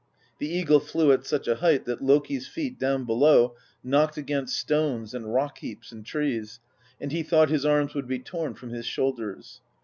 The 0.39 0.47
eagle 0.47 0.79
flew 0.79 1.11
at 1.11 1.27
such 1.27 1.47
a 1.47 1.57
height 1.57 1.85
that 1.85 2.01
Loki's 2.01 2.47
feet 2.47 2.79
down 2.79 3.05
below 3.05 3.53
knocked 3.83 4.17
against 4.17 4.57
stones 4.57 5.13
and 5.13 5.31
rock 5.31 5.59
heaps 5.59 5.91
and 5.91 6.03
trees, 6.03 6.59
and 6.99 7.11
he 7.11 7.21
thought 7.21 7.49
his 7.49 7.67
arms 7.67 7.93
would 7.93 8.07
be 8.07 8.17
torn 8.17 8.55
from 8.55 8.69
his 8.69 8.87
shoulders. 8.87 9.61